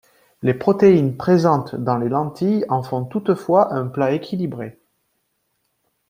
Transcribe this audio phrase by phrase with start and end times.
[0.41, 4.79] Les protéines présentes dans les lentilles en font toutefois un plat équilibré.